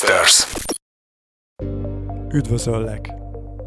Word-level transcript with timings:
Podcasters. 0.00 0.46
Üdvözöllek! 2.32 3.14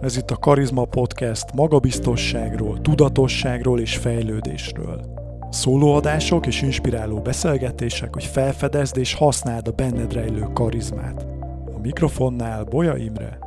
Ez 0.02 0.18
itt 0.18 0.30
a 0.32 0.38
Karizma 0.38 0.86
Podcast 0.86 1.54
magabiztosságról, 1.54 2.82
tudatosságról 2.82 3.80
és 3.80 3.98
fejlődésről. 3.98 5.02
Szólóadások 5.50 6.46
és 6.46 6.62
inspiráló 6.62 7.22
beszélgetések, 7.22 8.14
hogy 8.14 8.24
felfedezd 8.24 8.98
és 8.98 9.14
használd 9.14 9.68
a 9.68 9.72
benned 9.72 10.14
rejlő 10.14 10.48
karizmát. 10.54 11.26
A 11.76 11.80
mikrofonnál 11.82 12.64
Boja 12.64 12.96
Imre. 12.96 13.43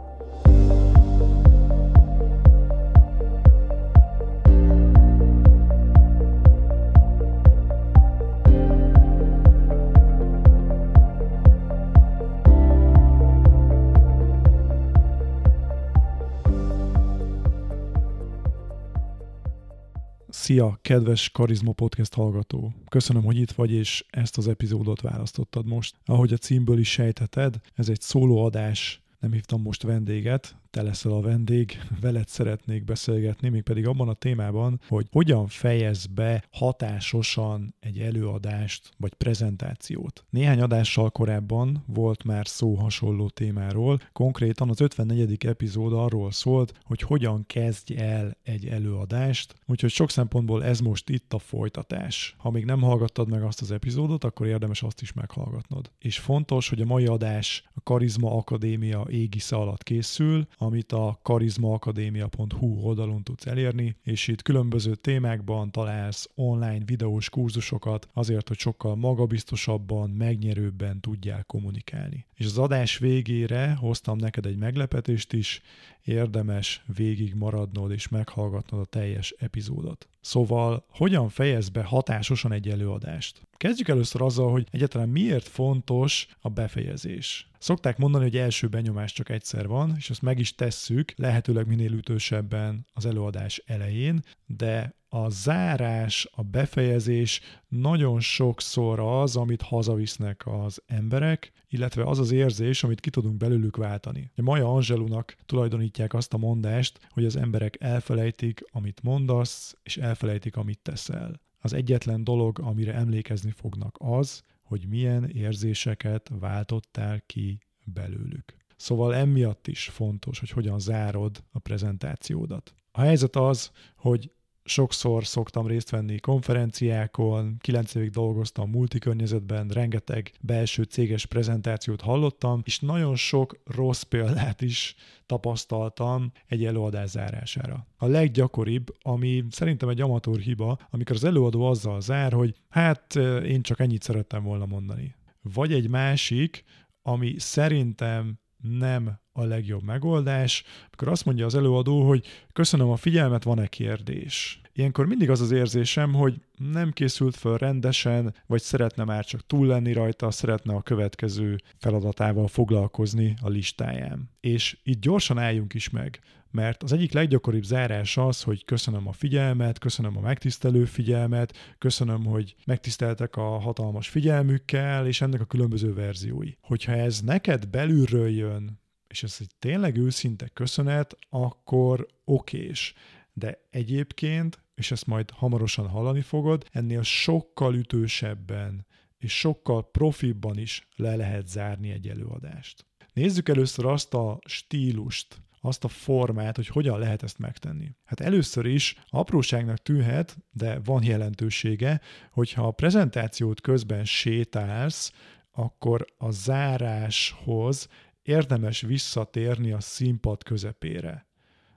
Szia, 20.46 20.78
kedves 20.82 21.30
Karizma 21.30 21.72
Podcast 21.72 22.14
hallgató! 22.14 22.72
Köszönöm, 22.88 23.24
hogy 23.24 23.36
itt 23.36 23.50
vagy, 23.50 23.72
és 23.72 24.04
ezt 24.10 24.36
az 24.36 24.48
epizódot 24.48 25.00
választottad 25.00 25.66
most. 25.66 25.96
Ahogy 26.04 26.32
a 26.32 26.36
címből 26.36 26.78
is 26.78 26.90
sejtheted, 26.90 27.60
ez 27.74 27.88
egy 27.88 28.00
szólóadás, 28.00 29.02
nem 29.20 29.32
hívtam 29.32 29.62
most 29.62 29.82
vendéget, 29.82 30.56
te 30.76 30.82
leszel 30.82 31.12
a 31.12 31.20
vendég, 31.20 31.78
veled 32.00 32.28
szeretnék 32.28 32.84
beszélgetni, 32.84 33.48
mégpedig 33.48 33.86
abban 33.86 34.08
a 34.08 34.14
témában, 34.14 34.80
hogy 34.88 35.06
hogyan 35.10 35.46
fejez 35.46 36.06
be 36.06 36.44
hatásosan 36.50 37.74
egy 37.80 37.98
előadást 37.98 38.90
vagy 38.98 39.14
prezentációt. 39.14 40.24
Néhány 40.30 40.60
adással 40.60 41.10
korábban 41.10 41.84
volt 41.86 42.24
már 42.24 42.46
szó 42.46 42.74
hasonló 42.74 43.28
témáról, 43.28 44.00
konkrétan 44.12 44.68
az 44.68 44.80
54. 44.80 45.46
epizód 45.46 45.92
arról 45.92 46.30
szólt, 46.30 46.72
hogy 46.82 47.00
hogyan 47.00 47.44
kezdj 47.46 47.96
el 47.96 48.36
egy 48.42 48.66
előadást, 48.66 49.54
úgyhogy 49.66 49.90
sok 49.90 50.10
szempontból 50.10 50.64
ez 50.64 50.80
most 50.80 51.08
itt 51.08 51.32
a 51.32 51.38
folytatás. 51.38 52.34
Ha 52.38 52.50
még 52.50 52.64
nem 52.64 52.80
hallgattad 52.80 53.28
meg 53.28 53.42
azt 53.42 53.60
az 53.60 53.70
epizódot, 53.70 54.24
akkor 54.24 54.46
érdemes 54.46 54.82
azt 54.82 55.02
is 55.02 55.12
meghallgatnod. 55.12 55.90
És 55.98 56.18
fontos, 56.18 56.68
hogy 56.68 56.80
a 56.80 56.86
mai 56.86 57.06
adás 57.06 57.64
a 57.74 57.80
Karizma 57.82 58.36
Akadémia 58.36 59.06
égisze 59.10 59.56
alatt 59.56 59.82
készül, 59.82 60.46
amit 60.66 60.92
a 60.92 61.18
karizmaakadémia.hu 61.22 62.80
oldalon 62.80 63.22
tudsz 63.22 63.46
elérni, 63.46 63.96
és 64.02 64.28
itt 64.28 64.42
különböző 64.42 64.94
témákban 64.94 65.70
találsz 65.70 66.28
online 66.34 66.84
videós 66.84 67.30
kurzusokat 67.30 68.08
azért, 68.12 68.48
hogy 68.48 68.58
sokkal 68.58 68.96
magabiztosabban, 68.96 70.10
megnyerőbben 70.10 71.00
tudjál 71.00 71.44
kommunikálni. 71.44 72.26
És 72.34 72.46
az 72.46 72.58
adás 72.58 72.98
végére 72.98 73.74
hoztam 73.74 74.18
neked 74.18 74.46
egy 74.46 74.56
meglepetést 74.56 75.32
is, 75.32 75.62
érdemes 76.04 76.84
végig 76.96 77.34
maradnod 77.34 77.90
és 77.90 78.08
meghallgatnod 78.08 78.80
a 78.80 78.84
teljes 78.84 79.34
epizódot. 79.38 80.08
Szóval, 80.26 80.84
hogyan 80.90 81.28
fejez 81.28 81.68
be 81.68 81.82
hatásosan 81.82 82.52
egy 82.52 82.68
előadást? 82.68 83.42
Kezdjük 83.56 83.88
először 83.88 84.22
azzal, 84.22 84.50
hogy 84.50 84.66
egyáltalán 84.70 85.08
miért 85.08 85.48
fontos 85.48 86.28
a 86.40 86.48
befejezés. 86.48 87.50
Szokták 87.58 87.98
mondani, 87.98 88.24
hogy 88.24 88.36
első 88.36 88.68
benyomás 88.68 89.12
csak 89.12 89.28
egyszer 89.28 89.66
van, 89.66 89.94
és 89.96 90.10
ezt 90.10 90.22
meg 90.22 90.38
is 90.38 90.54
tesszük, 90.54 91.12
lehetőleg 91.16 91.66
minél 91.66 91.92
ütősebben 91.92 92.86
az 92.92 93.06
előadás 93.06 93.62
elején, 93.66 94.22
de 94.46 94.94
a 95.08 95.28
zárás, 95.28 96.28
a 96.34 96.42
befejezés 96.42 97.40
nagyon 97.68 98.20
sokszor 98.20 99.00
az, 99.00 99.36
amit 99.36 99.62
hazavisznek 99.62 100.42
az 100.46 100.82
emberek, 100.86 101.52
illetve 101.76 102.04
az 102.04 102.18
az 102.18 102.30
érzés, 102.30 102.84
amit 102.84 103.00
ki 103.00 103.10
tudunk 103.10 103.36
belőlük 103.36 103.76
váltani. 103.76 104.30
A 104.36 104.42
Maja 104.42 104.72
Angelunak 104.72 105.36
tulajdonítják 105.46 106.14
azt 106.14 106.34
a 106.34 106.38
mondást, 106.38 106.98
hogy 107.10 107.24
az 107.24 107.36
emberek 107.36 107.76
elfelejtik, 107.80 108.64
amit 108.70 109.02
mondasz, 109.02 109.76
és 109.82 109.96
elfelejtik, 109.96 110.56
amit 110.56 110.78
teszel. 110.82 111.40
Az 111.58 111.72
egyetlen 111.72 112.24
dolog, 112.24 112.58
amire 112.58 112.94
emlékezni 112.94 113.50
fognak 113.50 113.96
az, 113.98 114.42
hogy 114.62 114.86
milyen 114.88 115.24
érzéseket 115.28 116.30
váltottál 116.38 117.20
ki 117.26 117.58
belőlük. 117.84 118.54
Szóval 118.76 119.14
emiatt 119.14 119.66
is 119.66 119.88
fontos, 119.88 120.38
hogy 120.38 120.50
hogyan 120.50 120.78
zárod 120.78 121.44
a 121.52 121.58
prezentációdat. 121.58 122.74
A 122.92 123.00
helyzet 123.00 123.36
az, 123.36 123.70
hogy 123.96 124.30
sokszor 124.66 125.26
szoktam 125.26 125.66
részt 125.66 125.90
venni 125.90 126.18
konferenciákon, 126.18 127.56
kilenc 127.60 127.94
évig 127.94 128.10
dolgoztam 128.10 128.70
multikörnyezetben, 128.70 129.68
rengeteg 129.68 130.32
belső 130.40 130.82
céges 130.82 131.26
prezentációt 131.26 132.00
hallottam, 132.00 132.60
és 132.64 132.80
nagyon 132.80 133.16
sok 133.16 133.58
rossz 133.64 134.02
példát 134.02 134.60
is 134.60 134.94
tapasztaltam 135.26 136.32
egy 136.46 136.64
előadás 136.64 137.08
zárására. 137.10 137.86
A 137.96 138.06
leggyakoribb, 138.06 138.94
ami 139.02 139.44
szerintem 139.50 139.88
egy 139.88 140.00
amatőr 140.00 140.38
hiba, 140.38 140.78
amikor 140.90 141.16
az 141.16 141.24
előadó 141.24 141.66
azzal 141.66 142.00
zár, 142.00 142.32
hogy 142.32 142.54
hát 142.68 143.14
én 143.44 143.62
csak 143.62 143.80
ennyit 143.80 144.02
szerettem 144.02 144.42
volna 144.42 144.66
mondani. 144.66 145.14
Vagy 145.42 145.72
egy 145.72 145.88
másik, 145.88 146.64
ami 147.02 147.34
szerintem 147.38 148.38
nem 148.56 149.20
a 149.36 149.44
legjobb 149.44 149.82
megoldás, 149.82 150.64
amikor 150.86 151.08
azt 151.08 151.24
mondja 151.24 151.46
az 151.46 151.54
előadó, 151.54 152.06
hogy 152.06 152.26
köszönöm 152.52 152.88
a 152.88 152.96
figyelmet, 152.96 153.42
van-e 153.42 153.66
kérdés? 153.66 154.60
Ilyenkor 154.72 155.06
mindig 155.06 155.30
az 155.30 155.40
az 155.40 155.50
érzésem, 155.50 156.12
hogy 156.12 156.34
nem 156.72 156.92
készült 156.92 157.36
föl 157.36 157.56
rendesen, 157.56 158.34
vagy 158.46 158.62
szeretne 158.62 159.04
már 159.04 159.24
csak 159.24 159.46
túl 159.46 159.66
lenni 159.66 159.92
rajta, 159.92 160.30
szeretne 160.30 160.74
a 160.74 160.82
következő 160.82 161.56
feladatával 161.78 162.48
foglalkozni 162.48 163.34
a 163.42 163.48
listáján. 163.48 164.30
És 164.40 164.78
itt 164.82 165.00
gyorsan 165.00 165.38
álljunk 165.38 165.74
is 165.74 165.90
meg, 165.90 166.20
mert 166.50 166.82
az 166.82 166.92
egyik 166.92 167.12
leggyakoribb 167.12 167.62
zárás 167.62 168.16
az, 168.16 168.42
hogy 168.42 168.64
köszönöm 168.64 169.08
a 169.08 169.12
figyelmet, 169.12 169.78
köszönöm 169.78 170.16
a 170.16 170.20
megtisztelő 170.20 170.84
figyelmet, 170.84 171.74
köszönöm, 171.78 172.24
hogy 172.24 172.54
megtiszteltek 172.66 173.36
a 173.36 173.58
hatalmas 173.58 174.08
figyelmükkel, 174.08 175.06
és 175.06 175.20
ennek 175.20 175.40
a 175.40 175.44
különböző 175.44 175.94
verziói. 175.94 176.50
Hogyha 176.60 176.92
ez 176.92 177.20
neked 177.20 177.68
belülről 177.68 178.28
jön, 178.28 178.80
és 179.16 179.22
ez 179.22 179.36
egy 179.40 179.54
tényleg 179.58 179.96
őszinte 179.96 180.48
köszönet, 180.48 181.16
akkor 181.28 182.06
okés. 182.24 182.94
De 183.32 183.66
egyébként, 183.70 184.62
és 184.74 184.90
ezt 184.90 185.06
majd 185.06 185.30
hamarosan 185.30 185.88
hallani 185.88 186.20
fogod, 186.20 186.66
ennél 186.70 187.02
sokkal 187.02 187.74
ütősebben 187.74 188.86
és 189.18 189.38
sokkal 189.38 189.90
profibban 189.90 190.58
is 190.58 190.88
le 190.96 191.16
lehet 191.16 191.48
zárni 191.48 191.90
egy 191.90 192.08
előadást. 192.08 192.86
Nézzük 193.12 193.48
először 193.48 193.86
azt 193.86 194.14
a 194.14 194.38
stílust, 194.46 195.40
azt 195.60 195.84
a 195.84 195.88
formát, 195.88 196.56
hogy 196.56 196.66
hogyan 196.66 196.98
lehet 196.98 197.22
ezt 197.22 197.38
megtenni. 197.38 197.90
Hát 198.04 198.20
először 198.20 198.66
is 198.66 198.96
apróságnak 199.08 199.78
tűnhet, 199.78 200.38
de 200.50 200.78
van 200.84 201.02
jelentősége, 201.02 202.00
hogyha 202.30 202.66
a 202.66 202.70
prezentációt 202.70 203.60
közben 203.60 204.04
sétálsz, 204.04 205.12
akkor 205.56 206.04
a 206.18 206.30
záráshoz 206.30 207.88
érdemes 208.26 208.80
visszatérni 208.80 209.72
a 209.72 209.80
színpad 209.80 210.42
közepére. 210.42 211.26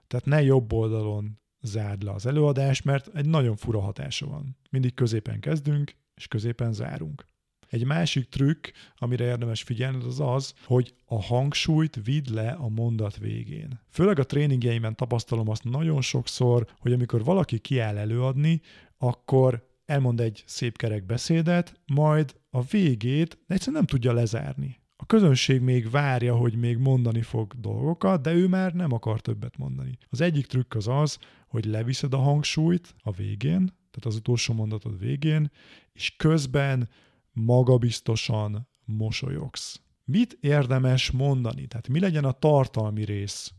Tehát 0.06 0.26
ne 0.26 0.42
jobb 0.42 0.72
oldalon 0.72 1.40
zárd 1.60 2.02
le 2.02 2.10
az 2.10 2.26
előadást, 2.26 2.84
mert 2.84 3.16
egy 3.16 3.26
nagyon 3.26 3.56
fura 3.56 3.80
hatása 3.80 4.26
van. 4.26 4.56
Mindig 4.70 4.94
középen 4.94 5.40
kezdünk, 5.40 5.94
és 6.14 6.28
középen 6.28 6.72
zárunk. 6.72 7.24
Egy 7.68 7.84
másik 7.84 8.28
trükk, 8.28 8.66
amire 8.96 9.24
érdemes 9.24 9.62
figyelni, 9.62 10.04
az 10.04 10.20
az, 10.20 10.54
hogy 10.64 10.94
a 11.04 11.22
hangsúlyt 11.22 12.00
vidd 12.04 12.34
le 12.34 12.50
a 12.50 12.68
mondat 12.68 13.16
végén. 13.16 13.80
Főleg 13.88 14.18
a 14.18 14.24
tréningjeimen 14.24 14.96
tapasztalom 14.96 15.48
azt 15.48 15.64
nagyon 15.64 16.00
sokszor, 16.00 16.66
hogy 16.78 16.92
amikor 16.92 17.24
valaki 17.24 17.58
kiáll 17.58 17.96
előadni, 17.96 18.60
akkor 18.98 19.68
elmond 19.84 20.20
egy 20.20 20.42
szép 20.46 20.76
kerek 20.76 21.06
beszédet, 21.06 21.80
majd 21.86 22.34
a 22.50 22.62
végét 22.62 23.38
egyszerűen 23.46 23.76
nem 23.76 23.86
tudja 23.86 24.12
lezárni. 24.12 24.79
A 25.02 25.06
közönség 25.06 25.60
még 25.60 25.90
várja, 25.90 26.36
hogy 26.36 26.54
még 26.56 26.78
mondani 26.78 27.22
fog 27.22 27.52
dolgokat, 27.60 28.22
de 28.22 28.32
ő 28.32 28.48
már 28.48 28.72
nem 28.72 28.92
akar 28.92 29.20
többet 29.20 29.56
mondani. 29.56 29.98
Az 30.08 30.20
egyik 30.20 30.46
trükk 30.46 30.74
az 30.74 30.88
az, 30.88 31.18
hogy 31.48 31.64
leviszed 31.64 32.14
a 32.14 32.18
hangsúlyt 32.18 32.94
a 33.02 33.10
végén, 33.10 33.66
tehát 33.66 34.04
az 34.04 34.16
utolsó 34.16 34.54
mondatod 34.54 34.98
végén, 34.98 35.50
és 35.92 36.16
közben 36.16 36.88
magabiztosan 37.32 38.68
mosolyogsz. 38.84 39.80
Mit 40.04 40.36
érdemes 40.40 41.10
mondani? 41.10 41.66
Tehát 41.66 41.88
mi 41.88 42.00
legyen 42.00 42.24
a 42.24 42.32
tartalmi 42.32 43.04
rész, 43.04 43.52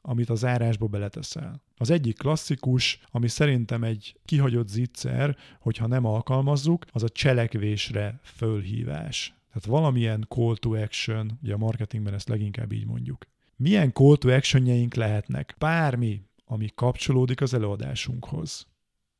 amit 0.00 0.30
a 0.30 0.34
zárásba 0.34 0.86
beleteszel? 0.86 1.62
Az 1.76 1.90
egyik 1.90 2.18
klasszikus, 2.18 3.00
ami 3.10 3.28
szerintem 3.28 3.84
egy 3.84 4.16
kihagyott 4.24 4.68
zicser, 4.68 5.36
hogyha 5.60 5.86
nem 5.86 6.04
alkalmazzuk, 6.04 6.84
az 6.92 7.02
a 7.02 7.08
cselekvésre 7.08 8.20
fölhívás. 8.22 9.34
Tehát 9.56 9.80
valamilyen 9.80 10.26
call 10.28 10.56
to 10.56 10.70
action, 10.70 11.38
ugye 11.42 11.54
a 11.54 11.56
marketingben 11.56 12.14
ezt 12.14 12.28
leginkább 12.28 12.72
így 12.72 12.86
mondjuk. 12.86 13.26
Milyen 13.56 13.92
call 13.92 14.16
to 14.16 14.28
actionjeink 14.28 14.94
lehetnek? 14.94 15.54
Bármi, 15.58 16.22
ami 16.44 16.68
kapcsolódik 16.74 17.40
az 17.40 17.54
előadásunkhoz. 17.54 18.66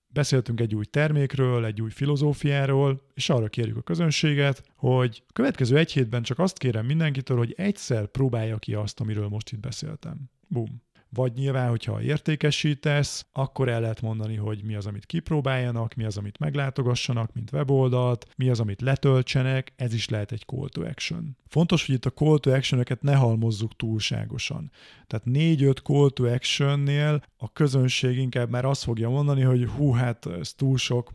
beszéltünk 0.09 0.61
egy 0.61 0.75
új 0.75 0.85
termékről, 0.85 1.65
egy 1.65 1.83
új 1.83 1.91
filozófiáról, 1.91 3.01
és 3.15 3.29
arra 3.29 3.49
kérjük 3.49 3.77
a 3.77 3.83
közönséget, 3.83 4.63
hogy 4.75 5.23
a 5.29 5.33
következő 5.33 5.77
egy 5.77 5.93
hétben 5.93 6.23
csak 6.23 6.39
azt 6.39 6.59
kérem 6.59 6.87
mindenkitől, 6.87 7.37
hogy 7.37 7.55
egyszer 7.57 8.07
próbálja 8.07 8.59
ki 8.59 8.75
azt, 8.75 9.01
amiről 9.01 9.29
most 9.29 9.53
itt 9.53 9.61
beszéltem. 9.61 10.31
Bum 10.49 10.86
vagy 11.17 11.33
nyilván, 11.33 11.69
hogyha 11.69 12.03
értékesítesz, 12.03 13.27
akkor 13.33 13.69
el 13.69 13.81
lehet 13.81 14.01
mondani, 14.01 14.37
hogy 14.37 14.63
mi 14.65 14.75
az, 14.75 14.87
amit 14.87 15.07
kipróbáljanak, 15.07 15.95
mi 15.95 16.05
az, 16.05 16.17
amit 16.17 16.39
meglátogassanak, 16.39 17.33
mint 17.35 17.53
weboldalt, 17.53 18.27
mi 18.37 18.49
az, 18.49 18.61
amit 18.61 18.81
letöltsenek, 18.81 19.73
ez 19.77 19.95
is 19.95 20.09
lehet 20.09 20.33
egy 20.33 20.45
call 20.47 20.69
to 20.69 20.83
action. 20.83 21.37
Fontos, 21.49 21.87
hogy 21.87 21.95
itt 21.95 22.05
a 22.05 22.11
call 22.11 22.39
to 22.39 22.51
action 22.53 22.85
ne 23.01 23.15
halmozzuk 23.15 23.77
túlságosan. 23.77 24.71
Tehát 25.07 25.27
4-5 25.29 25.83
call 25.83 26.11
to 26.11 26.25
action-nél 26.25 27.23
a 27.37 27.53
közönség 27.53 28.19
inkább 28.19 28.51
már 28.51 28.65
azt 28.65 28.83
fogja 28.83 29.09
mondani, 29.09 29.43
hogy 29.43 29.67
hú, 29.67 29.93
hát 29.93 30.27
ez 30.27 30.55
túl 30.55 30.77
sok, 30.77 31.13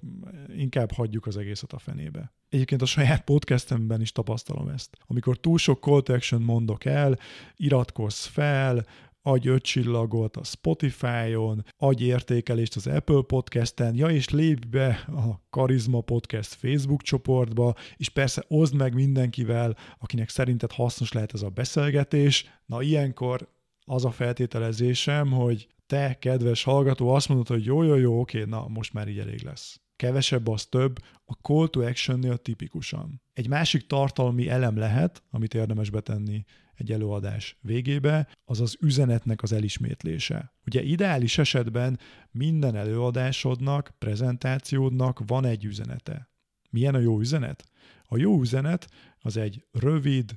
inkább 0.57 0.91
hagyjuk 0.91 1.25
az 1.25 1.37
egészet 1.37 1.73
a 1.73 1.79
fenébe. 1.79 2.33
Egyébként 2.49 2.81
a 2.81 2.85
saját 2.85 3.23
podcastemben 3.23 4.01
is 4.01 4.11
tapasztalom 4.11 4.67
ezt. 4.67 4.97
Amikor 5.07 5.37
túl 5.37 5.57
sok 5.57 5.83
call 5.83 6.01
to 6.01 6.13
action 6.13 6.41
mondok 6.41 6.85
el, 6.85 7.19
iratkozz 7.55 8.25
fel, 8.25 8.85
adj 9.21 9.47
öt 9.47 9.63
csillagot 9.63 10.37
a 10.37 10.43
Spotify-on, 10.43 11.65
adj 11.77 12.03
értékelést 12.03 12.75
az 12.75 12.87
Apple 12.87 13.21
Podcast-en, 13.27 13.95
ja 13.95 14.09
és 14.09 14.29
lépj 14.29 14.67
be 14.67 14.87
a 15.07 15.41
Karizma 15.49 16.01
Podcast 16.01 16.53
Facebook 16.53 17.01
csoportba, 17.01 17.75
és 17.97 18.09
persze 18.09 18.43
oszd 18.47 18.75
meg 18.75 18.93
mindenkivel, 18.93 19.77
akinek 19.99 20.29
szerinted 20.29 20.71
hasznos 20.71 21.11
lehet 21.11 21.33
ez 21.33 21.41
a 21.41 21.49
beszélgetés. 21.49 22.45
Na 22.65 22.81
ilyenkor 22.81 23.49
az 23.85 24.05
a 24.05 24.11
feltételezésem, 24.11 25.31
hogy 25.31 25.67
te, 25.85 26.17
kedves 26.19 26.63
hallgató, 26.63 27.09
azt 27.09 27.27
mondod, 27.27 27.47
hogy 27.47 27.65
jó, 27.65 27.83
jó, 27.83 27.95
jó, 27.95 28.19
oké, 28.19 28.43
na 28.43 28.67
most 28.67 28.93
már 28.93 29.07
így 29.07 29.19
elég 29.19 29.43
lesz. 29.43 29.81
Kevesebb 29.95 30.47
az 30.47 30.65
több, 30.65 30.99
a 31.25 31.33
call 31.33 31.67
to 31.67 31.81
action-nél 31.81 32.37
tipikusan. 32.37 33.21
Egy 33.33 33.47
másik 33.47 33.87
tartalmi 33.87 34.49
elem 34.49 34.77
lehet, 34.77 35.23
amit 35.29 35.53
érdemes 35.53 35.89
betenni 35.89 36.45
egy 36.81 36.91
előadás 36.91 37.57
végébe, 37.61 38.27
az 38.45 38.61
az 38.61 38.77
üzenetnek 38.79 39.41
az 39.41 39.51
elismétlése. 39.51 40.53
Ugye 40.65 40.83
ideális 40.83 41.37
esetben 41.37 41.99
minden 42.31 42.75
előadásodnak, 42.75 43.91
prezentációdnak 43.97 45.21
van 45.25 45.45
egy 45.45 45.65
üzenete. 45.65 46.29
Milyen 46.69 46.95
a 46.95 46.99
jó 46.99 47.19
üzenet? 47.19 47.63
A 48.03 48.17
jó 48.17 48.41
üzenet 48.41 48.89
az 49.19 49.37
egy 49.37 49.65
rövid, 49.71 50.31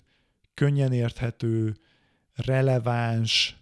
könnyen 0.55 0.93
érthető, 0.93 1.77
releváns, 2.35 3.57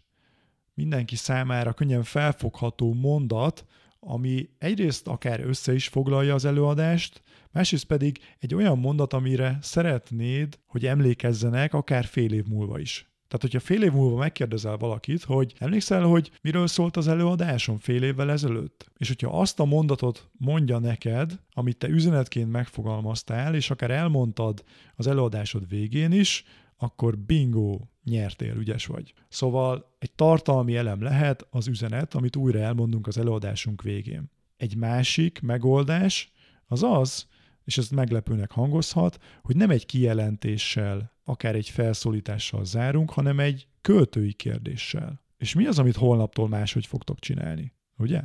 mindenki 0.75 1.17
számára 1.17 1.73
könnyen 1.73 2.03
felfogható 2.03 2.95
mondat, 2.95 3.67
ami 4.01 4.49
egyrészt 4.59 5.07
akár 5.07 5.41
össze 5.41 5.75
is 5.75 5.89
foglalja 5.89 6.35
az 6.35 6.45
előadást, 6.45 7.23
másrészt 7.53 7.85
pedig 7.85 8.19
egy 8.39 8.55
olyan 8.55 8.79
mondat, 8.79 9.13
amire 9.13 9.59
szeretnéd, 9.61 10.59
hogy 10.67 10.87
emlékezzenek 10.87 11.75
akár 11.75 12.05
fél 12.05 12.33
év 12.33 12.45
múlva 12.45 12.79
is. 12.79 13.07
Tehát, 13.33 13.47
hogyha 13.47 13.67
fél 13.67 13.83
év 13.83 13.93
múlva 13.93 14.17
megkérdezel 14.17 14.77
valakit, 14.77 15.23
hogy 15.23 15.55
emlékszel, 15.59 16.03
hogy 16.03 16.31
miről 16.43 16.67
szólt 16.67 16.97
az 16.97 17.09
előadásom 17.09 17.79
fél 17.79 18.03
évvel 18.03 18.31
ezelőtt? 18.31 18.91
És 18.97 19.09
hogyha 19.09 19.41
azt 19.41 19.61
a 19.61 19.65
mondatot 19.65 20.31
mondja 20.39 20.79
neked, 20.79 21.41
amit 21.53 21.77
te 21.77 21.89
üzenetként 21.89 22.51
megfogalmaztál, 22.51 23.55
és 23.55 23.71
akár 23.71 23.91
elmondtad 23.91 24.65
az 24.97 25.07
előadásod 25.07 25.69
végén 25.69 26.13
is, 26.13 26.45
akkor 26.77 27.19
bingo, 27.19 27.81
nyertél, 28.05 28.57
ügyes 28.57 28.87
vagy. 28.87 29.15
Szóval 29.29 29.95
egy 29.99 30.13
tartalmi 30.13 30.77
elem 30.77 31.03
lehet 31.03 31.47
az 31.51 31.69
üzenet, 31.69 32.15
amit 32.15 32.37
újra 32.37 32.59
elmondunk 32.59 33.07
az 33.07 33.19
előadásunk 33.19 33.83
végén. 33.83 34.31
Egy 34.57 34.77
másik 34.77 35.41
megoldás 35.41 36.33
az 36.67 36.83
az, 36.83 37.27
és 37.65 37.79
ez 37.79 37.89
meglepőnek 37.89 38.51
hangozhat, 38.51 39.19
hogy 39.43 39.57
nem 39.57 39.71
egy 39.71 39.87
kijelentéssel, 39.87 41.13
akár 41.25 41.55
egy 41.55 41.69
felszólítással 41.69 42.65
zárunk, 42.65 43.11
hanem 43.11 43.41
egy 43.41 43.67
költői 43.81 44.33
kérdéssel. 44.33 45.21
És 45.37 45.55
mi 45.55 45.67
az, 45.67 45.79
amit 45.79 45.97
holnaptól 45.97 46.49
máshogy 46.49 46.87
fogtok 46.87 47.19
csinálni? 47.19 47.73
Ugye? 47.97 48.21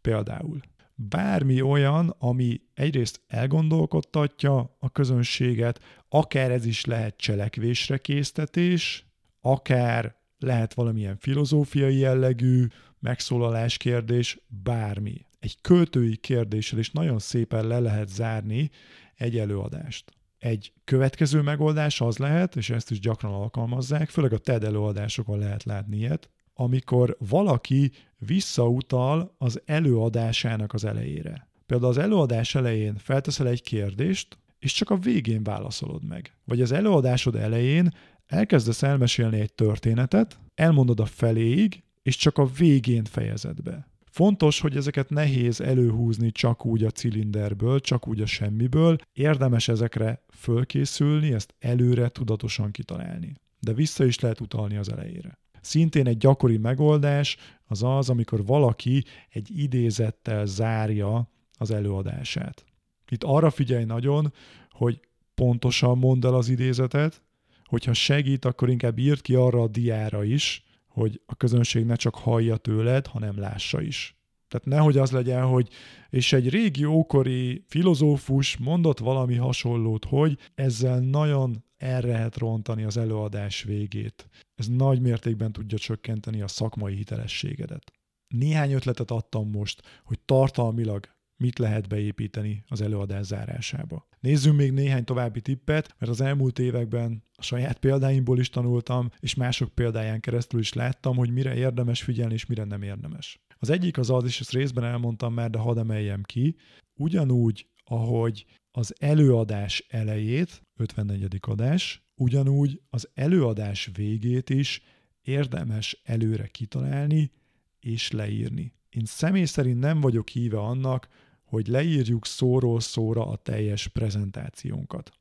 Például 0.00 0.60
bármi 1.08 1.60
olyan, 1.60 2.14
ami 2.18 2.60
egyrészt 2.74 3.20
elgondolkodtatja 3.26 4.76
a 4.78 4.90
közönséget, 4.90 5.80
akár 6.08 6.50
ez 6.50 6.64
is 6.64 6.84
lehet 6.84 7.16
cselekvésre 7.16 7.98
késztetés, 7.98 9.06
akár 9.40 10.16
lehet 10.38 10.74
valamilyen 10.74 11.16
filozófiai 11.16 11.98
jellegű 11.98 12.66
megszólalás 12.98 13.76
kérdés, 13.76 14.38
bármi. 14.62 15.26
Egy 15.40 15.60
költői 15.60 16.16
kérdéssel 16.16 16.78
is 16.78 16.90
nagyon 16.90 17.18
szépen 17.18 17.66
le 17.66 17.78
lehet 17.78 18.08
zárni 18.08 18.70
egy 19.14 19.38
előadást. 19.38 20.12
Egy 20.38 20.72
következő 20.84 21.40
megoldás 21.40 22.00
az 22.00 22.18
lehet, 22.18 22.56
és 22.56 22.70
ezt 22.70 22.90
is 22.90 23.00
gyakran 23.00 23.32
alkalmazzák, 23.32 24.08
főleg 24.08 24.32
a 24.32 24.38
TED 24.38 24.64
előadásokon 24.64 25.38
lehet 25.38 25.64
látni 25.64 25.96
ilyet, 25.96 26.30
amikor 26.54 27.16
valaki 27.18 27.90
visszautal 28.18 29.34
az 29.38 29.62
előadásának 29.64 30.72
az 30.72 30.84
elejére. 30.84 31.48
Például 31.66 31.90
az 31.90 31.98
előadás 31.98 32.54
elején 32.54 32.96
felteszel 32.96 33.48
egy 33.48 33.62
kérdést, 33.62 34.38
és 34.58 34.72
csak 34.72 34.90
a 34.90 34.96
végén 34.96 35.42
válaszolod 35.42 36.04
meg. 36.04 36.36
Vagy 36.44 36.62
az 36.62 36.72
előadásod 36.72 37.36
elején 37.36 37.94
elkezdesz 38.26 38.82
elmesélni 38.82 39.40
egy 39.40 39.52
történetet, 39.52 40.38
elmondod 40.54 41.00
a 41.00 41.04
feléig, 41.04 41.82
és 42.02 42.16
csak 42.16 42.38
a 42.38 42.46
végén 42.46 43.04
fejezed 43.04 43.62
be. 43.62 43.89
Fontos, 44.10 44.60
hogy 44.60 44.76
ezeket 44.76 45.10
nehéz 45.10 45.60
előhúzni 45.60 46.32
csak 46.32 46.66
úgy 46.66 46.84
a 46.84 46.90
cilinderből, 46.90 47.80
csak 47.80 48.06
úgy 48.06 48.20
a 48.20 48.26
semmiből. 48.26 48.96
Érdemes 49.12 49.68
ezekre 49.68 50.24
fölkészülni, 50.34 51.32
ezt 51.32 51.54
előre 51.58 52.08
tudatosan 52.08 52.70
kitalálni. 52.70 53.34
De 53.60 53.72
vissza 53.72 54.04
is 54.04 54.18
lehet 54.18 54.40
utalni 54.40 54.76
az 54.76 54.92
elejére. 54.92 55.38
Szintén 55.60 56.06
egy 56.06 56.16
gyakori 56.16 56.56
megoldás 56.56 57.36
az 57.64 57.82
az, 57.82 58.10
amikor 58.10 58.44
valaki 58.44 59.04
egy 59.28 59.58
idézettel 59.58 60.46
zárja 60.46 61.30
az 61.58 61.70
előadását. 61.70 62.64
Itt 63.08 63.24
arra 63.24 63.50
figyelj 63.50 63.84
nagyon, 63.84 64.32
hogy 64.70 65.00
pontosan 65.34 65.98
mondd 65.98 66.26
el 66.26 66.34
az 66.34 66.48
idézetet, 66.48 67.22
hogyha 67.64 67.92
segít, 67.92 68.44
akkor 68.44 68.70
inkább 68.70 68.98
írd 68.98 69.20
ki 69.20 69.34
arra 69.34 69.62
a 69.62 69.68
diára 69.68 70.24
is, 70.24 70.64
hogy 71.00 71.20
a 71.26 71.34
közönség 71.34 71.84
ne 71.84 71.94
csak 71.94 72.14
hallja 72.14 72.56
tőled, 72.56 73.06
hanem 73.06 73.38
lássa 73.38 73.80
is. 73.80 74.18
Tehát 74.48 74.66
nehogy 74.66 74.98
az 74.98 75.10
legyen, 75.10 75.44
hogy 75.44 75.68
és 76.10 76.32
egy 76.32 76.48
régi 76.48 76.84
ókori 76.84 77.64
filozófus 77.66 78.56
mondott 78.56 78.98
valami 78.98 79.36
hasonlót, 79.36 80.04
hogy 80.04 80.38
ezzel 80.54 81.00
nagyon 81.00 81.64
el 81.76 82.00
lehet 82.00 82.36
rontani 82.36 82.82
az 82.84 82.96
előadás 82.96 83.62
végét. 83.62 84.28
Ez 84.54 84.66
nagy 84.66 85.00
mértékben 85.00 85.52
tudja 85.52 85.78
csökkenteni 85.78 86.40
a 86.40 86.48
szakmai 86.48 86.94
hitelességedet. 86.94 87.92
Néhány 88.28 88.72
ötletet 88.72 89.10
adtam 89.10 89.50
most, 89.50 89.82
hogy 90.04 90.18
tartalmilag 90.24 91.08
mit 91.36 91.58
lehet 91.58 91.88
beépíteni 91.88 92.64
az 92.68 92.80
előadás 92.80 93.26
zárásába. 93.26 94.06
Nézzünk 94.20 94.56
még 94.56 94.72
néhány 94.72 95.04
további 95.04 95.40
tippet, 95.40 95.94
mert 95.98 96.12
az 96.12 96.20
elmúlt 96.20 96.58
években 96.58 97.22
a 97.36 97.42
saját 97.42 97.78
példáimból 97.78 98.38
is 98.38 98.48
tanultam, 98.48 99.10
és 99.20 99.34
mások 99.34 99.74
példáján 99.74 100.20
keresztül 100.20 100.60
is 100.60 100.72
láttam, 100.72 101.16
hogy 101.16 101.30
mire 101.30 101.54
érdemes 101.54 102.02
figyelni, 102.02 102.34
és 102.34 102.46
mire 102.46 102.64
nem 102.64 102.82
érdemes. 102.82 103.40
Az 103.58 103.70
egyik 103.70 103.98
az 103.98 104.10
az, 104.10 104.24
és 104.24 104.40
ezt 104.40 104.52
részben 104.52 104.84
elmondtam 104.84 105.34
már, 105.34 105.50
de 105.50 105.58
hadd 105.58 105.78
emeljem 105.78 106.22
ki, 106.22 106.56
ugyanúgy, 106.94 107.68
ahogy 107.84 108.46
az 108.70 108.94
előadás 108.98 109.86
elejét, 109.88 110.62
54. 110.76 111.38
adás, 111.40 112.02
ugyanúgy 112.14 112.80
az 112.90 113.10
előadás 113.14 113.90
végét 113.94 114.50
is 114.50 114.82
érdemes 115.22 116.00
előre 116.04 116.46
kitalálni 116.46 117.32
és 117.80 118.10
leírni. 118.10 118.74
Én 118.90 119.04
személy 119.04 119.44
szerint 119.44 119.78
nem 119.78 120.00
vagyok 120.00 120.28
híve 120.28 120.58
annak, 120.58 121.08
hogy 121.50 121.66
leírjuk 121.66 122.26
szóról 122.26 122.80
szóra 122.80 123.26
a 123.26 123.36
teljes 123.36 123.88
prezentációnkat. 123.88 125.12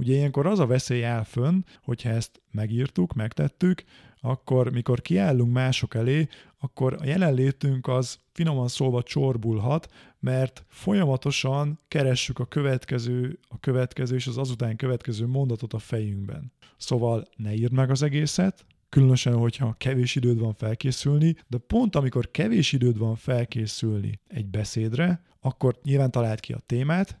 Ugye 0.00 0.14
ilyenkor 0.14 0.46
az 0.46 0.58
a 0.58 0.66
veszély 0.66 1.04
áll 1.04 1.22
fönn, 1.22 1.60
hogyha 1.82 2.08
ezt 2.08 2.40
megírtuk, 2.50 3.14
megtettük, 3.14 3.82
akkor 4.20 4.72
mikor 4.72 5.00
kiállunk 5.00 5.52
mások 5.52 5.94
elé, 5.94 6.28
akkor 6.58 6.96
a 7.00 7.04
jelenlétünk 7.04 7.86
az 7.86 8.18
finoman 8.32 8.68
szólva 8.68 9.02
csorbulhat, 9.02 9.92
mert 10.20 10.64
folyamatosan 10.68 11.80
keressük 11.88 12.38
a 12.38 12.44
következő, 12.44 13.38
a 13.48 13.58
következő 13.60 14.14
és 14.14 14.26
az 14.26 14.38
azután 14.38 14.76
következő 14.76 15.26
mondatot 15.26 15.72
a 15.72 15.78
fejünkben. 15.78 16.52
Szóval 16.76 17.28
ne 17.36 17.54
írd 17.54 17.72
meg 17.72 17.90
az 17.90 18.02
egészet, 18.02 18.66
különösen, 18.88 19.34
hogyha 19.36 19.74
kevés 19.78 20.14
időd 20.14 20.38
van 20.38 20.54
felkészülni, 20.54 21.36
de 21.46 21.58
pont 21.58 21.96
amikor 21.96 22.30
kevés 22.30 22.72
időd 22.72 22.98
van 22.98 23.16
felkészülni 23.16 24.20
egy 24.26 24.46
beszédre, 24.46 25.22
akkor 25.40 25.78
nyilván 25.82 26.10
találd 26.10 26.40
ki 26.40 26.52
a 26.52 26.62
témát, 26.66 27.18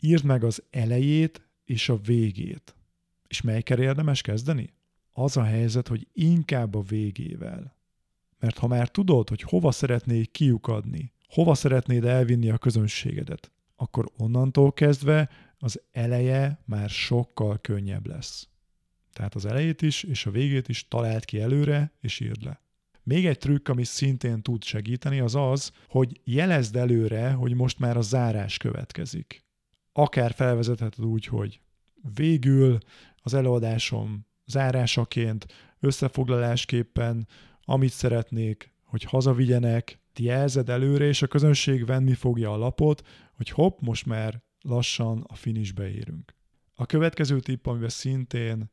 írd 0.00 0.24
meg 0.24 0.44
az 0.44 0.62
elejét 0.70 1.42
és 1.64 1.88
a 1.88 1.96
végét. 1.96 2.76
És 3.28 3.40
melyikkel 3.40 3.78
érdemes 3.78 4.22
kezdeni? 4.22 4.74
Az 5.12 5.36
a 5.36 5.42
helyzet, 5.42 5.88
hogy 5.88 6.08
inkább 6.12 6.74
a 6.74 6.80
végével. 6.80 7.76
Mert 8.38 8.58
ha 8.58 8.66
már 8.66 8.88
tudod, 8.88 9.28
hogy 9.28 9.42
hova 9.42 9.70
szeretnél 9.70 10.26
kiukadni, 10.26 11.12
hova 11.28 11.54
szeretnéd 11.54 12.04
elvinni 12.04 12.50
a 12.50 12.58
közönségedet, 12.58 13.52
akkor 13.76 14.12
onnantól 14.16 14.72
kezdve 14.72 15.28
az 15.58 15.82
eleje 15.92 16.62
már 16.64 16.90
sokkal 16.90 17.58
könnyebb 17.60 18.06
lesz. 18.06 18.48
Tehát 19.16 19.34
az 19.34 19.46
elejét 19.46 19.82
is 19.82 20.02
és 20.02 20.26
a 20.26 20.30
végét 20.30 20.68
is 20.68 20.88
talált 20.88 21.24
ki 21.24 21.40
előre, 21.40 21.92
és 22.00 22.20
írd 22.20 22.42
le. 22.42 22.60
Még 23.02 23.26
egy 23.26 23.38
trükk, 23.38 23.68
ami 23.68 23.84
szintén 23.84 24.42
tud 24.42 24.64
segíteni, 24.64 25.20
az 25.20 25.34
az, 25.34 25.72
hogy 25.88 26.20
jelezd 26.24 26.76
előre, 26.76 27.30
hogy 27.30 27.54
most 27.54 27.78
már 27.78 27.96
a 27.96 28.00
zárás 28.00 28.56
következik. 28.56 29.44
Akár 29.92 30.32
felvezetheted 30.32 31.04
úgy, 31.04 31.26
hogy 31.26 31.60
végül 32.14 32.78
az 33.16 33.34
előadásom 33.34 34.26
zárásaként, 34.46 35.46
összefoglalásképpen, 35.80 37.28
amit 37.60 37.92
szeretnék, 37.92 38.72
hogy 38.84 39.02
hazavigyenek, 39.02 40.00
jelzed 40.16 40.68
előre, 40.68 41.04
és 41.04 41.22
a 41.22 41.26
közönség 41.26 41.86
venni 41.86 42.14
fogja 42.14 42.52
a 42.52 42.56
lapot, 42.56 43.06
hogy 43.32 43.48
hopp, 43.48 43.80
most 43.80 44.06
már 44.06 44.42
lassan 44.60 45.24
a 45.28 45.34
finishbe 45.34 45.90
érünk. 45.90 46.34
A 46.74 46.86
következő 46.86 47.40
tipp, 47.40 47.66
amivel 47.66 47.88
szintén 47.88 48.70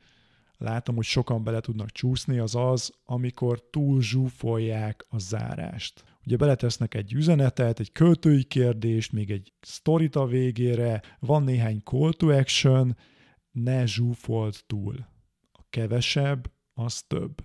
látom, 0.64 0.96
hogy 0.96 1.06
sokan 1.06 1.44
bele 1.44 1.60
tudnak 1.60 1.92
csúszni, 1.92 2.38
az 2.38 2.56
az, 2.56 2.94
amikor 3.06 3.70
túl 3.70 4.02
zsúfolják 4.02 5.06
a 5.10 5.20
zárást. 5.20 6.04
Ugye 6.26 6.36
beletesznek 6.36 6.94
egy 6.94 7.14
üzenetet, 7.14 7.80
egy 7.80 7.92
költői 7.92 8.44
kérdést, 8.44 9.12
még 9.12 9.32
egy 9.32 9.54
sztorit 9.62 10.16
a 10.16 10.26
végére, 10.26 11.02
van 11.20 11.44
néhány 11.44 11.82
call 11.84 12.14
to 12.14 12.30
action, 12.30 12.98
ne 13.52 13.86
zsúfolt 13.86 14.64
túl. 14.68 15.08
A 15.52 15.62
kevesebb, 15.70 16.52
az 16.74 17.02
több. 17.02 17.44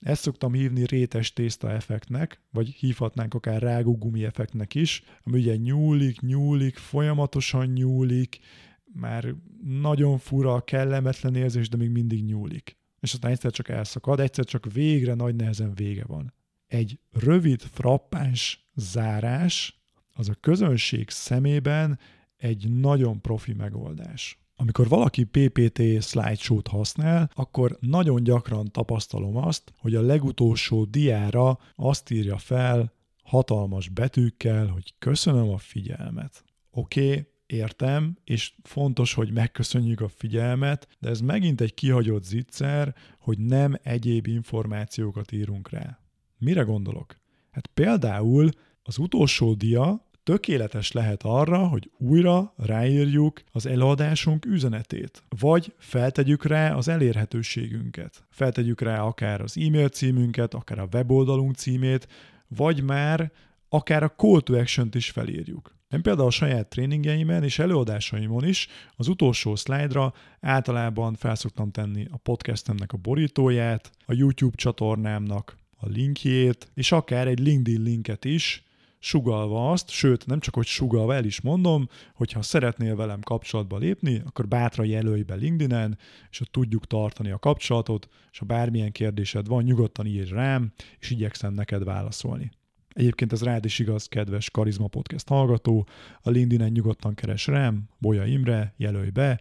Ezt 0.00 0.22
szoktam 0.22 0.52
hívni 0.52 0.86
rétes 0.86 1.32
tészta 1.32 1.70
effektnek, 1.70 2.40
vagy 2.50 2.68
hívhatnánk 2.68 3.34
akár 3.34 3.62
rágógumi 3.62 4.24
effektnek 4.24 4.74
is, 4.74 5.02
ami 5.22 5.38
ugye 5.38 5.56
nyúlik, 5.56 6.20
nyúlik, 6.20 6.76
folyamatosan 6.76 7.66
nyúlik, 7.66 8.38
már 8.98 9.34
nagyon 9.64 10.18
fura, 10.18 10.60
kellemetlen 10.60 11.34
érzés, 11.34 11.68
de 11.68 11.76
még 11.76 11.90
mindig 11.90 12.24
nyúlik. 12.24 12.76
És 13.00 13.12
aztán 13.12 13.30
egyszer 13.30 13.50
csak 13.50 13.68
elszakad, 13.68 14.20
egyszer 14.20 14.44
csak 14.44 14.72
végre 14.72 15.14
nagy 15.14 15.36
nehezen 15.36 15.74
vége 15.74 16.04
van. 16.06 16.34
Egy 16.66 16.98
rövid, 17.10 17.60
frappáns 17.60 18.68
zárás 18.74 19.80
az 20.14 20.28
a 20.28 20.34
közönség 20.40 21.10
szemében 21.10 21.98
egy 22.36 22.70
nagyon 22.70 23.20
profi 23.20 23.52
megoldás. 23.52 24.38
Amikor 24.56 24.88
valaki 24.88 25.24
PPT 25.24 26.02
slideshow-t 26.02 26.68
használ, 26.68 27.30
akkor 27.34 27.76
nagyon 27.80 28.22
gyakran 28.22 28.70
tapasztalom 28.70 29.36
azt, 29.36 29.72
hogy 29.78 29.94
a 29.94 30.02
legutolsó 30.02 30.84
diára 30.84 31.58
azt 31.76 32.10
írja 32.10 32.38
fel 32.38 32.92
hatalmas 33.22 33.88
betűkkel, 33.88 34.66
hogy 34.66 34.94
köszönöm 34.98 35.48
a 35.48 35.58
figyelmet. 35.58 36.44
Oké, 36.70 37.08
okay, 37.08 37.26
értem, 37.48 38.16
és 38.24 38.52
fontos, 38.62 39.14
hogy 39.14 39.32
megköszönjük 39.32 40.00
a 40.00 40.08
figyelmet, 40.08 40.88
de 40.98 41.08
ez 41.08 41.20
megint 41.20 41.60
egy 41.60 41.74
kihagyott 41.74 42.24
zicser, 42.24 42.94
hogy 43.18 43.38
nem 43.38 43.74
egyéb 43.82 44.26
információkat 44.26 45.32
írunk 45.32 45.70
rá. 45.70 45.98
Mire 46.38 46.62
gondolok? 46.62 47.16
Hát 47.50 47.66
például 47.66 48.48
az 48.82 48.98
utolsó 48.98 49.54
dia 49.54 50.06
tökéletes 50.22 50.92
lehet 50.92 51.22
arra, 51.22 51.66
hogy 51.66 51.90
újra 51.98 52.54
ráírjuk 52.56 53.42
az 53.52 53.66
előadásunk 53.66 54.44
üzenetét, 54.44 55.22
vagy 55.28 55.74
feltegyük 55.78 56.44
rá 56.44 56.74
az 56.74 56.88
elérhetőségünket. 56.88 58.26
Feltegyük 58.30 58.80
rá 58.80 59.00
akár 59.00 59.40
az 59.40 59.56
e-mail 59.58 59.88
címünket, 59.88 60.54
akár 60.54 60.78
a 60.78 60.88
weboldalunk 60.92 61.54
címét, 61.54 62.08
vagy 62.48 62.82
már 62.82 63.32
akár 63.68 64.02
a 64.02 64.14
call 64.16 64.40
to 64.40 64.58
action-t 64.58 64.94
is 64.94 65.10
felírjuk. 65.10 65.77
Én 65.90 66.02
például 66.02 66.26
a 66.26 66.30
saját 66.30 66.68
tréningeimen 66.68 67.42
és 67.42 67.58
előadásaimon 67.58 68.44
is 68.44 68.68
az 68.96 69.08
utolsó 69.08 69.56
szlájdra 69.56 70.14
általában 70.40 71.14
felszoktam 71.14 71.70
tenni 71.70 72.06
a 72.10 72.16
podcastemnek 72.16 72.92
a 72.92 72.96
borítóját, 72.96 73.90
a 74.06 74.12
YouTube 74.12 74.56
csatornámnak 74.56 75.56
a 75.76 75.86
linkjét, 75.86 76.70
és 76.74 76.92
akár 76.92 77.26
egy 77.26 77.38
LinkedIn 77.38 77.82
linket 77.82 78.24
is, 78.24 78.64
sugalva 78.98 79.70
azt, 79.70 79.88
sőt, 79.88 80.26
nem 80.26 80.40
csak 80.40 80.54
hogy 80.54 80.66
sugalva, 80.66 81.14
el 81.14 81.24
is 81.24 81.40
mondom, 81.40 81.88
hogy 82.14 82.32
ha 82.32 82.42
szeretnél 82.42 82.96
velem 82.96 83.20
kapcsolatba 83.20 83.78
lépni, 83.78 84.22
akkor 84.26 84.48
bátran 84.48 84.86
jelölj 84.86 85.22
be 85.22 85.34
LinkedIn-en, 85.34 85.98
és 86.30 86.40
ott 86.40 86.52
tudjuk 86.52 86.86
tartani 86.86 87.30
a 87.30 87.38
kapcsolatot, 87.38 88.08
és 88.32 88.38
ha 88.38 88.44
bármilyen 88.44 88.92
kérdésed 88.92 89.46
van, 89.46 89.62
nyugodtan 89.62 90.06
írj 90.06 90.30
rám, 90.30 90.72
és 90.98 91.10
igyekszem 91.10 91.54
neked 91.54 91.84
válaszolni. 91.84 92.50
Egyébként 92.98 93.32
ez 93.32 93.42
rád 93.42 93.64
is 93.64 93.78
igaz, 93.78 94.06
kedves 94.06 94.50
Karizma 94.50 94.88
Podcast 94.88 95.28
hallgató, 95.28 95.86
a 96.20 96.30
LinkedIn-en 96.30 96.70
nyugodtan 96.70 97.14
keres 97.14 97.46
rám, 97.46 97.88
Bolya 97.98 98.24
Imre, 98.24 98.74
jelölj 98.76 99.10
be, 99.10 99.40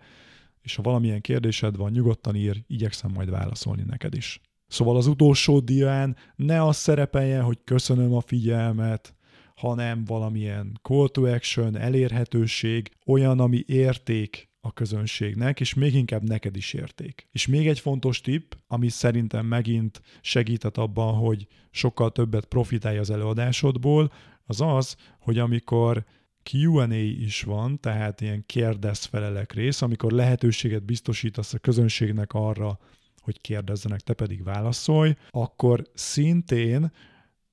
és 0.62 0.76
ha 0.76 0.82
valamilyen 0.82 1.22
kérdésed 1.22 1.76
van, 1.76 1.92
nyugodtan 1.92 2.36
ír, 2.36 2.64
igyekszem 2.68 3.12
majd 3.12 3.30
válaszolni 3.30 3.84
neked 3.88 4.14
is. 4.14 4.42
Szóval 4.68 4.98
az 4.98 5.08
utolsó 5.08 5.60
dián 5.60 6.16
ne 6.36 6.64
az 6.64 6.78
szerepeljen, 6.78 7.44
hogy 7.44 7.58
köszönöm 7.64 8.14
a 8.14 8.22
figyelmet, 8.22 9.16
hanem 9.56 10.06
valamilyen 10.06 10.80
call 10.82 11.08
to 11.08 11.24
action, 11.24 11.78
elérhetőség, 11.78 12.92
olyan, 13.06 13.40
ami 13.40 13.64
érték 13.66 14.47
a 14.68 14.72
közönségnek, 14.72 15.60
és 15.60 15.74
még 15.74 15.94
inkább 15.94 16.24
neked 16.24 16.56
is 16.56 16.74
érték. 16.74 17.28
És 17.32 17.48
még 17.48 17.68
egy 17.68 17.80
fontos 17.80 18.22
tipp, 18.22 18.52
ami 18.68 18.90
szerintem 18.90 19.46
megint 19.46 20.02
segített 20.22 20.78
abban, 20.78 21.14
hogy 21.14 21.48
sokkal 21.72 22.12
többet 22.12 22.46
profitálj 22.46 22.98
az 22.98 23.10
előadásodból, 23.10 24.12
az 24.46 24.62
az, 24.62 24.96
hogy 25.20 25.38
amikor 25.38 26.06
Q&A 26.52 26.94
is 26.96 27.42
van, 27.42 27.80
tehát 27.80 28.22
ilyen 28.22 28.44
kérdez-felelek 28.46 29.54
rész, 29.54 29.82
amikor 29.82 30.12
lehetőséget 30.12 30.84
biztosítasz 30.84 31.54
a 31.54 31.58
közönségnek 31.58 32.34
arra, 32.34 32.80
hogy 33.22 33.42
kérdezzenek, 33.42 34.00
te 34.00 34.14
pedig 34.14 34.44
válaszolj, 34.44 35.16
akkor 35.32 35.84
szintén 35.94 36.92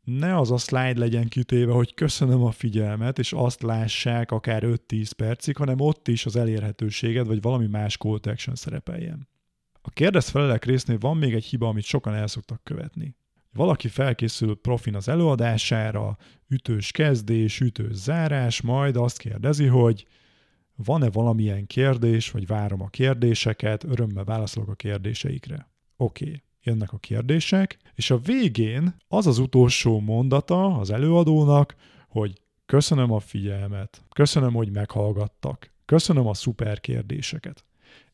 ne 0.05 0.37
az 0.37 0.51
a 0.51 0.57
slide 0.57 0.99
legyen 0.99 1.29
kitéve, 1.29 1.73
hogy 1.73 1.95
köszönöm 1.95 2.43
a 2.45 2.51
figyelmet, 2.51 3.19
és 3.19 3.33
azt 3.33 3.63
lássák 3.63 4.31
akár 4.31 4.63
5-10 4.67 5.11
percig, 5.17 5.57
hanem 5.57 5.81
ott 5.81 6.09
is 6.09 6.27
az 6.27 6.37
elérhetőséged, 6.37 7.27
vagy 7.27 7.43
valami 7.43 7.67
más 7.67 7.97
call 7.97 8.19
to 8.19 8.31
action 8.31 8.55
szerepeljen. 8.55 9.29
A 9.83 9.91
kérdez 9.91 10.29
felelek 10.29 10.65
résznél 10.65 10.99
van 10.99 11.17
még 11.17 11.35
egy 11.35 11.45
hiba, 11.45 11.69
amit 11.69 11.85
sokan 11.85 12.15
el 12.15 12.27
szoktak 12.27 12.65
követni. 12.65 13.17
Valaki 13.53 13.89
felkészül 13.89 14.61
profin 14.61 14.95
az 14.95 15.09
előadására, 15.09 16.17
ütős 16.49 16.91
kezdés, 16.91 17.61
ütős 17.61 17.95
zárás, 17.95 18.61
majd 18.61 18.97
azt 18.97 19.19
kérdezi, 19.19 19.67
hogy 19.67 20.07
van-e 20.77 21.11
valamilyen 21.11 21.67
kérdés, 21.67 22.31
vagy 22.31 22.47
várom 22.47 22.83
a 22.83 22.89
kérdéseket, 22.89 23.85
örömmel 23.85 24.25
válaszolok 24.25 24.69
a 24.69 24.75
kérdéseikre. 24.75 25.69
Oké. 25.97 26.25
Okay 26.25 26.44
jönnek 26.65 26.93
a 26.93 26.99
kérdések, 26.99 27.79
és 27.95 28.11
a 28.11 28.19
végén 28.19 28.97
az 29.09 29.27
az 29.27 29.39
utolsó 29.39 30.01
mondata 30.01 30.79
az 30.79 30.91
előadónak, 30.91 31.75
hogy 32.09 32.41
köszönöm 32.67 33.13
a 33.13 33.21
figyelmet, 33.21 34.05
köszönöm, 34.15 34.53
hogy 34.53 34.71
meghallgattak, 34.71 35.73
köszönöm 35.85 36.27
a 36.27 36.35
szuper 36.35 36.81
kérdéseket. 36.81 37.65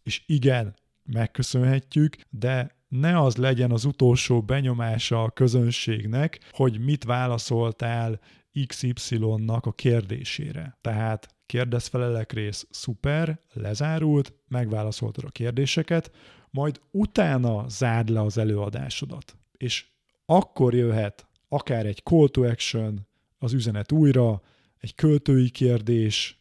És 0.02 0.22
igen, 0.26 0.74
megköszönhetjük, 1.04 2.16
de 2.30 2.78
ne 2.88 3.20
az 3.20 3.36
legyen 3.36 3.70
az 3.70 3.84
utolsó 3.84 4.42
benyomása 4.42 5.22
a 5.22 5.30
közönségnek, 5.30 6.40
hogy 6.50 6.78
mit 6.78 7.04
válaszoltál 7.04 8.20
XY-nak 8.66 9.66
a 9.66 9.72
kérdésére. 9.72 10.78
Tehát 10.80 11.34
kérdezfelelek 11.46 12.32
rész 12.32 12.66
szuper, 12.70 13.40
lezárult, 13.52 14.34
megválaszoltad 14.48 15.24
a 15.24 15.30
kérdéseket, 15.30 16.10
majd 16.50 16.80
utána 16.90 17.68
zárd 17.68 18.08
le 18.08 18.20
az 18.20 18.38
előadásodat. 18.38 19.36
És 19.56 19.86
akkor 20.26 20.74
jöhet 20.74 21.26
akár 21.48 21.86
egy 21.86 22.00
call 22.04 22.28
to 22.28 22.42
action, 22.42 23.06
az 23.38 23.52
üzenet 23.52 23.92
újra, 23.92 24.42
egy 24.80 24.94
költői 24.94 25.50
kérdés, 25.50 26.38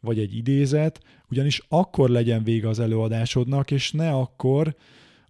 vagy 0.00 0.18
egy 0.18 0.36
idézet, 0.36 1.00
ugyanis 1.30 1.62
akkor 1.68 2.08
legyen 2.08 2.44
vége 2.44 2.68
az 2.68 2.78
előadásodnak, 2.78 3.70
és 3.70 3.92
ne 3.92 4.10
akkor, 4.10 4.76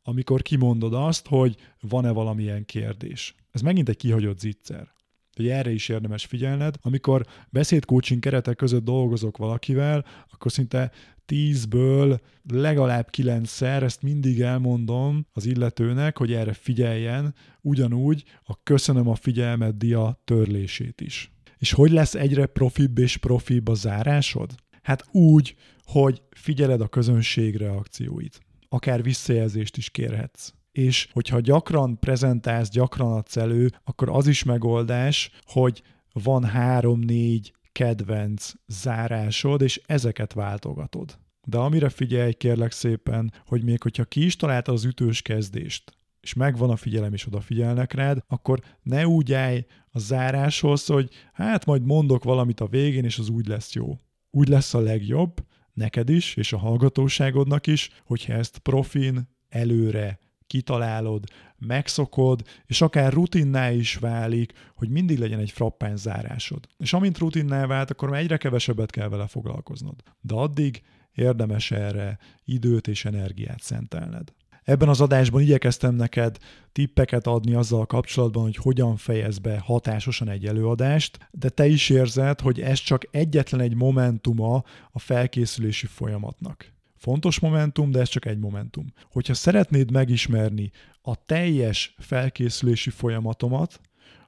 amikor 0.02 0.42
kimondod 0.42 0.94
azt, 0.94 1.26
hogy 1.26 1.56
van-e 1.80 2.11
valamilyen 2.11 2.64
kérdés. 2.64 3.35
Ez 3.50 3.61
megint 3.61 3.88
egy 3.88 3.97
kihagyott 3.97 4.38
zicser 4.38 4.94
hogy 5.37 5.49
erre 5.49 5.71
is 5.71 5.88
érdemes 5.88 6.25
figyelned. 6.25 6.75
Amikor 6.81 7.26
beszédcoaching 7.50 8.21
keretek 8.21 8.57
között 8.57 8.85
dolgozok 8.85 9.37
valakivel, 9.37 10.05
akkor 10.31 10.53
szinte 10.53 10.91
tízből 11.26 12.21
legalább 12.53 13.11
kilencszer, 13.11 13.83
ezt 13.83 14.03
mindig 14.03 14.41
elmondom 14.41 15.26
az 15.33 15.47
illetőnek, 15.47 16.19
hogy 16.19 16.33
erre 16.33 16.53
figyeljen, 16.53 17.35
ugyanúgy 17.61 18.25
a 18.43 18.62
köszönöm 18.62 19.09
a 19.09 19.14
figyelmet 19.14 19.76
dia 19.76 20.21
törlését 20.25 21.00
is. 21.00 21.33
És 21.59 21.73
hogy 21.73 21.91
lesz 21.91 22.14
egyre 22.14 22.47
profibb 22.47 22.99
és 22.99 23.17
profibb 23.17 23.69
a 23.69 23.75
zárásod? 23.75 24.55
Hát 24.83 25.07
úgy, 25.11 25.57
hogy 25.85 26.23
figyeled 26.31 26.81
a 26.81 26.88
közönség 26.88 27.57
reakcióit. 27.57 28.41
Akár 28.69 29.03
visszajelzést 29.03 29.76
is 29.76 29.91
kérhetsz 29.91 30.53
és 30.75 31.09
hogyha 31.12 31.40
gyakran 31.40 31.99
prezentálsz, 31.99 32.69
gyakran 32.69 33.12
adsz 33.12 33.37
elő, 33.37 33.71
akkor 33.85 34.09
az 34.09 34.26
is 34.26 34.43
megoldás, 34.43 35.31
hogy 35.43 35.83
van 36.12 36.45
három-négy 36.45 37.52
kedvenc 37.73 38.52
zárásod, 38.66 39.62
és 39.62 39.81
ezeket 39.87 40.33
váltogatod. 40.33 41.19
De 41.47 41.59
amire 41.59 41.88
figyelj 41.88 42.33
kérlek 42.33 42.73
szépen, 42.73 43.33
hogy 43.47 43.64
még 43.64 43.83
hogyha 43.83 44.04
ki 44.04 44.25
is 44.25 44.37
találtad 44.37 44.75
az 44.75 44.85
ütős 44.85 45.23
kezdést, 45.23 45.93
és 46.21 46.35
megvan 46.35 46.71
a 46.71 46.76
figyelem, 46.76 47.12
és 47.12 47.26
odafigyelnek 47.26 47.93
rád, 47.93 48.25
akkor 48.28 48.61
ne 48.83 49.07
úgy 49.07 49.33
állj 49.33 49.66
a 49.90 49.99
záráshoz, 49.99 50.87
hogy 50.87 51.11
hát 51.33 51.64
majd 51.64 51.85
mondok 51.85 52.25
valamit 52.25 52.61
a 52.61 52.66
végén, 52.66 53.04
és 53.04 53.19
az 53.19 53.28
úgy 53.28 53.47
lesz 53.47 53.73
jó. 53.73 53.99
Úgy 54.31 54.49
lesz 54.49 54.75
a 54.75 54.81
legjobb, 54.81 55.47
neked 55.73 56.09
is, 56.09 56.37
és 56.37 56.52
a 56.52 56.59
hallgatóságodnak 56.59 57.66
is, 57.66 57.90
hogyha 58.04 58.33
ezt 58.33 58.59
profin, 58.59 59.28
előre 59.49 60.19
kitalálod, 60.46 61.24
megszokod, 61.58 62.42
és 62.66 62.80
akár 62.80 63.12
rutinná 63.12 63.70
is 63.70 63.94
válik, 63.94 64.52
hogy 64.74 64.88
mindig 64.88 65.18
legyen 65.18 65.38
egy 65.38 65.50
frappáns 65.50 66.00
zárásod. 66.00 66.68
És 66.78 66.92
amint 66.92 67.18
rutinná 67.18 67.66
vált, 67.66 67.90
akkor 67.90 68.10
már 68.10 68.20
egyre 68.20 68.36
kevesebbet 68.36 68.90
kell 68.90 69.08
vele 69.08 69.26
foglalkoznod. 69.26 70.02
De 70.20 70.34
addig 70.34 70.82
érdemes 71.12 71.70
erre 71.70 72.18
időt 72.44 72.88
és 72.88 73.04
energiát 73.04 73.62
szentelned. 73.62 74.32
Ebben 74.64 74.88
az 74.88 75.00
adásban 75.00 75.42
igyekeztem 75.42 75.94
neked 75.94 76.38
tippeket 76.72 77.26
adni 77.26 77.54
azzal 77.54 77.86
kapcsolatban, 77.86 78.42
hogy 78.42 78.56
hogyan 78.56 78.96
fejez 78.96 79.38
be 79.38 79.58
hatásosan 79.58 80.28
egy 80.28 80.46
előadást, 80.46 81.28
de 81.30 81.48
te 81.48 81.66
is 81.66 81.90
érzed, 81.90 82.40
hogy 82.40 82.60
ez 82.60 82.78
csak 82.78 83.06
egyetlen 83.10 83.60
egy 83.60 83.74
momentuma 83.74 84.64
a 84.90 84.98
felkészülési 84.98 85.86
folyamatnak. 85.86 86.74
Fontos 87.04 87.40
momentum, 87.40 87.90
de 87.90 88.00
ez 88.00 88.08
csak 88.08 88.26
egy 88.26 88.38
momentum. 88.38 88.87
Hogyha 89.12 89.34
szeretnéd 89.34 89.90
megismerni 89.90 90.70
a 91.02 91.25
teljes 91.25 91.94
felkészülési 91.99 92.90
folyamatomat, 92.90 93.80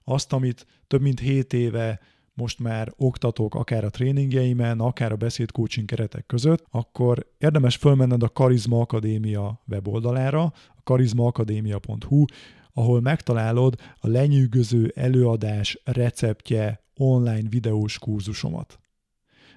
azt, 0.04 0.32
amit 0.32 0.66
több 0.86 1.00
mint 1.00 1.20
7 1.20 1.52
éve 1.52 2.00
most 2.34 2.58
már 2.58 2.92
oktatok 2.96 3.54
akár 3.54 3.84
a 3.84 3.90
tréningjeimen, 3.90 4.80
akár 4.80 5.12
a 5.12 5.16
beszédcoaching 5.16 5.86
keretek 5.86 6.26
között, 6.26 6.64
akkor 6.70 7.32
érdemes 7.38 7.76
fölmenned 7.76 8.22
a 8.22 8.28
Karizma 8.28 8.80
Akadémia 8.80 9.62
weboldalára, 9.68 10.42
a 10.68 10.82
karizmaakadémia.hu, 10.82 12.24
ahol 12.72 13.00
megtalálod 13.00 13.74
a 13.98 14.08
lenyűgöző 14.08 14.92
előadás 14.94 15.80
receptje 15.84 16.80
online 16.96 17.48
videós 17.48 17.98
kurzusomat. 17.98 18.78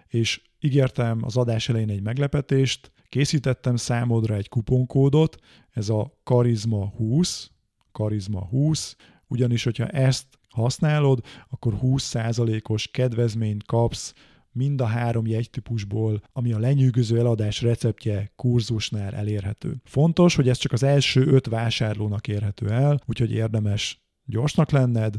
És 0.07 0.41
ígértem 0.59 1.19
az 1.23 1.37
adás 1.37 1.69
elején 1.69 1.89
egy 1.89 2.01
meglepetést, 2.01 2.91
készítettem 3.09 3.75
számodra 3.75 4.35
egy 4.35 4.49
kuponkódot, 4.49 5.37
ez 5.69 5.89
a 5.89 6.19
Karizma 6.23 6.87
20, 6.87 7.51
Karizma 7.91 8.45
20, 8.45 8.95
ugyanis, 9.27 9.63
hogyha 9.63 9.87
ezt 9.87 10.25
használod, 10.49 11.25
akkor 11.49 11.79
20%-os 11.81 12.87
kedvezményt 12.87 13.63
kapsz 13.63 14.13
mind 14.51 14.81
a 14.81 14.85
három 14.85 15.27
jegytípusból, 15.27 16.21
ami 16.31 16.53
a 16.53 16.59
lenyűgöző 16.59 17.19
eladás 17.19 17.61
receptje 17.61 18.31
kurzusnál 18.35 19.15
elérhető. 19.15 19.81
Fontos, 19.83 20.35
hogy 20.35 20.49
ez 20.49 20.57
csak 20.57 20.71
az 20.71 20.83
első 20.83 21.25
öt 21.27 21.47
vásárlónak 21.47 22.27
érhető 22.27 22.69
el, 22.69 22.99
úgyhogy 23.05 23.31
érdemes 23.31 24.01
gyorsnak 24.25 24.71
lenned, 24.71 25.15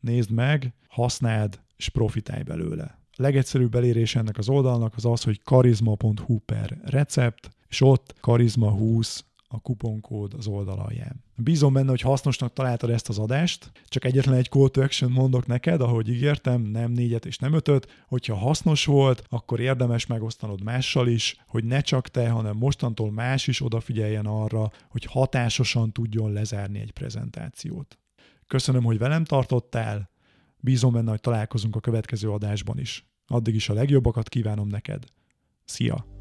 nézd 0.00 0.30
meg, 0.30 0.74
használd 0.88 1.60
és 1.76 1.88
profitálj 1.88 2.42
belőle. 2.42 3.03
A 3.16 3.22
legegyszerűbb 3.22 3.74
elérés 3.74 4.14
ennek 4.14 4.38
az 4.38 4.48
oldalnak 4.48 4.92
az 4.96 5.04
az, 5.04 5.22
hogy 5.22 5.42
karizma.hu 5.42 6.38
per 6.38 6.78
recept, 6.82 7.48
és 7.68 7.80
ott 7.80 8.14
karizma 8.20 8.70
20 8.70 9.24
a 9.54 9.60
kuponkód 9.60 10.34
az 10.34 10.46
oldal 10.46 10.78
alján. 10.78 11.24
Bízom 11.36 11.72
benne, 11.72 11.88
hogy 11.90 12.00
hasznosnak 12.00 12.52
találtad 12.52 12.90
ezt 12.90 13.08
az 13.08 13.18
adást, 13.18 13.70
csak 13.84 14.04
egyetlen 14.04 14.34
egy 14.34 14.48
call 14.48 14.68
to 14.68 14.82
action 14.82 15.10
mondok 15.10 15.46
neked, 15.46 15.80
ahogy 15.80 16.08
ígértem, 16.08 16.62
nem 16.62 16.90
négyet 16.90 17.26
és 17.26 17.38
nem 17.38 17.52
ötöt, 17.52 18.04
hogyha 18.08 18.34
hasznos 18.36 18.84
volt, 18.84 19.24
akkor 19.28 19.60
érdemes 19.60 20.06
megosztanod 20.06 20.62
mással 20.62 21.08
is, 21.08 21.44
hogy 21.46 21.64
ne 21.64 21.80
csak 21.80 22.08
te, 22.08 22.28
hanem 22.28 22.56
mostantól 22.56 23.12
más 23.12 23.46
is 23.46 23.62
odafigyeljen 23.62 24.26
arra, 24.26 24.70
hogy 24.88 25.04
hatásosan 25.04 25.92
tudjon 25.92 26.32
lezárni 26.32 26.80
egy 26.80 26.92
prezentációt. 26.92 27.98
Köszönöm, 28.46 28.84
hogy 28.84 28.98
velem 28.98 29.24
tartottál, 29.24 30.10
bízom 30.64 30.92
benne, 30.92 31.10
hogy 31.10 31.20
találkozunk 31.20 31.76
a 31.76 31.80
következő 31.80 32.30
adásban 32.30 32.78
is. 32.78 33.06
Addig 33.26 33.54
is 33.54 33.68
a 33.68 33.74
legjobbakat 33.74 34.28
kívánom 34.28 34.68
neked. 34.68 35.04
Szia! 35.64 36.13